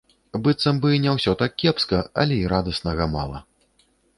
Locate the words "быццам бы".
0.45-0.93